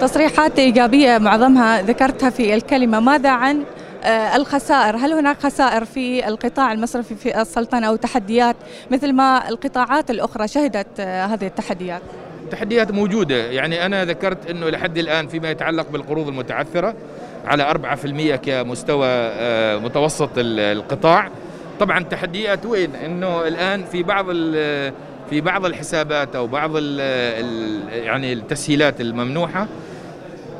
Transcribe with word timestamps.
تصريحات 0.00 0.58
إيجابية 0.58 1.18
معظمها 1.18 1.82
ذكرتها 1.82 2.30
في 2.30 2.54
الكلمة. 2.54 3.00
ماذا 3.00 3.30
عن 3.30 3.62
آه، 4.04 4.36
الخسائر؟ 4.36 4.96
هل 4.96 5.12
هناك 5.12 5.40
خسائر 5.40 5.84
في 5.84 6.28
القطاع 6.28 6.72
المصرفي 6.72 7.14
في 7.14 7.40
السلطنة 7.40 7.86
أو 7.86 7.96
تحديات؟ 7.96 8.56
مثل 8.90 9.12
ما 9.12 9.48
القطاعات 9.48 10.10
الأخرى 10.10 10.48
شهدت 10.48 10.86
آه، 11.00 11.26
هذه 11.26 11.46
التحديات. 11.46 12.02
التحديات 12.44 12.90
موجودة. 12.90 13.36
يعني 13.36 13.86
أنا 13.86 14.04
ذكرت 14.04 14.50
أنه 14.50 14.68
لحد 14.68 14.98
الآن 14.98 15.26
فيما 15.26 15.50
يتعلق 15.50 15.90
بالقروض 15.90 16.28
المتعثرة 16.28 16.94
على 17.44 17.70
4% 17.70 18.36
كمستوى 18.36 19.06
آه، 19.08 19.78
متوسط 19.78 20.30
القطاع. 20.36 21.30
طبعا 21.80 22.02
تحديات 22.04 22.66
وين؟ 22.66 22.94
إنه 22.94 23.46
الآن 23.46 23.84
في 23.84 24.02
بعض 24.02 24.26
في 25.30 25.40
بعض 25.40 25.66
الحسابات 25.66 26.36
أو 26.36 26.46
بعض 26.46 26.76
يعني 27.90 28.32
التسهيلات 28.32 29.00
الممنوحة 29.00 29.66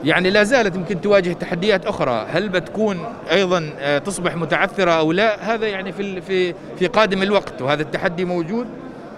يعني 0.04 0.30
لا 0.30 0.42
زالت 0.42 0.77
يمكن 0.77 1.00
تواجه 1.00 1.32
تحديات 1.32 1.86
أخرى، 1.86 2.27
هل 2.30 2.48
بتكون 2.48 3.04
أيضا 3.30 3.70
آه، 3.78 3.98
تصبح 3.98 4.37
متعثرة 4.37 4.91
أو 4.91 5.12
لا؟ 5.12 5.54
هذا 5.54 5.66
يعني 5.66 5.92
في 5.92 6.20
في 6.20 6.54
في 6.78 6.87
قادم 6.87 7.23
الوقت 7.23 7.62
وهذا 7.62 7.82
التحدي 7.82 8.24
موجود 8.24 8.66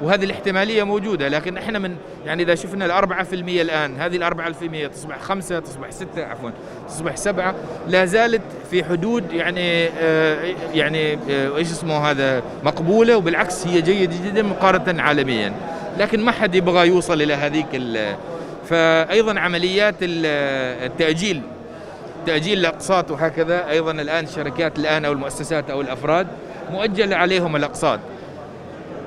وهذه 0.03 0.25
الاحتمالية 0.25 0.83
موجودة 0.83 1.29
لكن 1.29 1.57
إحنا 1.57 1.79
من 1.79 1.97
يعني 2.27 2.43
إذا 2.43 2.55
شفنا 2.55 2.87
الأربعة 2.87 3.25
في 3.25 3.35
المية 3.35 3.63
الآن 3.63 3.97
هذه 3.97 4.17
الأربعة 4.17 4.53
في 4.53 4.67
المية 4.67 4.87
تصبح 4.87 5.21
خمسة 5.21 5.61
تصبح 5.61 5.91
ستة 5.91 6.25
عفوا 6.25 6.51
تصبح 6.89 7.17
سبعة 7.17 7.55
لا 7.89 8.05
زالت 8.05 8.43
في 8.71 8.85
حدود 8.85 9.33
يعني 9.33 9.89
آه 9.89 10.55
يعني 10.75 11.19
آه 11.31 11.57
إيش 11.57 11.71
اسمه 11.71 12.11
هذا 12.11 12.43
مقبولة 12.65 13.17
وبالعكس 13.17 13.67
هي 13.67 13.83
جيدة 13.83 14.15
جدا 14.27 14.43
مقارنة 14.43 15.03
عالميا 15.03 15.53
لكن 15.99 16.21
ما 16.21 16.33
حد 16.33 16.55
يبغى 16.55 16.89
يوصل 16.89 17.23
إلى 17.23 17.35
هذيك 17.35 17.67
فايضا 18.71 19.41
عمليات 19.41 19.95
التأجيل 20.01 21.43
تأجيل 22.27 22.59
الأقساط 22.59 23.11
وهكذا 23.11 23.71
أيضا 23.71 23.91
الآن 23.91 24.25
الشركات 24.25 24.79
الآن 24.79 25.05
أو 25.05 25.13
المؤسسات 25.13 25.71
أو 25.71 25.81
الأفراد 25.81 26.27
مؤجل 26.71 27.15
عليهم 27.15 27.57
الأقساط. 27.57 28.01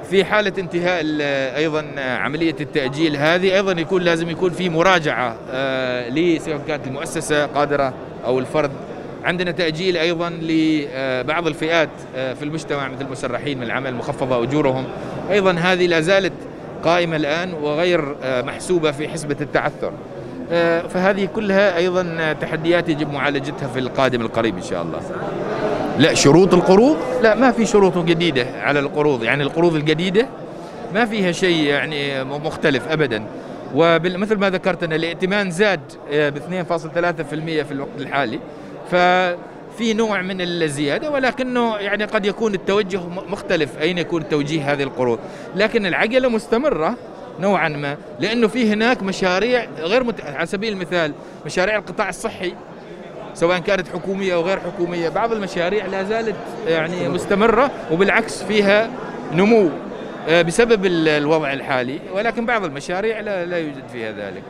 في 0.10 0.26
حالة 0.26 0.54
انتهاء 0.58 1.06
أيضا 1.58 1.86
عملية 1.98 2.56
التأجيل 2.62 3.16
هذه 3.18 3.56
أيضا 3.56 3.72
يكون 3.72 4.02
لازم 4.02 4.30
يكون 4.30 4.50
في 4.50 4.70
مراجعة 4.70 5.36
آه، 5.52 6.38
سواء 6.38 6.62
كانت 6.68 6.88
المؤسسة 6.88 7.46
قادرة 7.46 7.94
أو 8.26 8.40
الفرد. 8.40 8.72
عندنا 9.24 9.52
تأجيل 9.52 9.98
أيضا 9.98 10.30
لبعض 10.30 11.48
الفئات 11.48 11.90
آه، 12.16 12.34
في 12.34 12.44
المجتمع 12.44 12.88
مثل 12.88 13.06
المسرحين 13.06 13.58
من 13.58 13.64
العمل 13.64 13.96
مخفضة 13.96 14.44
أجورهم. 14.44 14.86
أيضا 15.32 15.52
هذه 15.52 15.88
لا 15.88 16.02
زالت 16.02 16.34
قائمة 16.84 17.16
الآن 17.16 17.54
وغير 17.54 18.16
آه، 18.24 18.42
محسوبة 18.42 18.92
في 18.92 19.08
حسبة 19.08 19.36
التعثر. 19.42 19.92
فهذه 20.90 21.26
كلها 21.36 21.78
أيضا 21.78 22.34
تحديات 22.34 22.90
يجب 22.90 23.12
معالجتها 23.14 23.68
في 23.68 23.80
القادم 23.80 24.22
القريب 24.22 24.56
إن 24.56 24.62
شاء 24.62 24.82
الله. 24.82 25.00
لا 26.00 26.14
شروط 26.14 26.54
القروض؟ 26.54 26.98
لا 27.24 27.36
ما 27.36 27.52
في 27.52 27.66
شروط 27.66 27.98
جديدة 27.98 28.46
على 28.62 28.80
القروض. 28.80 29.24
يعني 29.24 29.44
القروض 29.44 29.76
الجديدة 29.76 30.28
ما 30.94 31.06
فيها 31.06 31.32
شيء 31.32 31.64
يعني 31.64 32.24
مختلف 32.24 32.88
أبدا. 32.88 33.24
ومثل 33.76 34.36
ما 34.38 34.50
ذكرت 34.50 34.84
أن 34.84 34.94
الائتمان 34.94 35.52
زاد 35.52 35.80
آه، 36.12 36.30
ب 36.30 36.38
2.3% 36.38 37.64
في 37.64 37.72
الوقت 37.72 37.90
الحالي. 38.00 38.40
ففي 39.82 39.94
نوع 39.94 40.22
من 40.22 40.42
الزيادة 40.42 41.12
ولكنه 41.12 41.78
يعني 41.78 42.06
قد 42.06 42.26
يكون 42.26 42.54
التوجه 42.54 43.00
مختلف 43.08 43.82
أين 43.82 43.98
يكون 43.98 44.30
توجيه 44.30 44.74
هذه 44.74 44.84
القروض 44.84 45.20
لكن 45.56 45.86
العجلة 45.86 46.30
مستمرة 46.30 46.98
نوعا 47.40 47.70
ما 47.70 47.98
لأنه 48.20 48.48
في 48.48 48.74
هناك 48.74 49.04
مشاريع 49.04 49.68
غير 49.80 50.04
مت... 50.04 50.22
على 50.22 50.46
سبيل 50.46 50.74
المثال 50.74 51.14
مشاريع 51.46 51.76
القطاع 51.76 52.10
الصحي 52.10 52.54
سواء 53.34 53.60
كانت 53.60 53.88
حكومية 53.88 54.34
أو 54.34 54.42
غير 54.42 54.60
حكومية 54.60 55.10
بعض 55.10 55.32
المشاريع 55.32 55.86
لا 55.86 56.04
زالت 56.04 56.36
يعني 56.68 57.10
مستمرة. 57.10 57.72
وبالعكس 57.92 58.44
فيها 58.44 58.90
نمو 59.34 59.70
آه، 60.28 60.42
بسبب 60.42 60.86
الوضع 60.86 61.54
الحالي 61.54 62.00
ولكن 62.14 62.46
بعض 62.46 62.66
المشاريع 62.66 63.20
لا, 63.20 63.46
لا 63.46 63.58
يوجد 63.58 63.84
فيها 63.94 64.12
ذلك. 64.12 64.44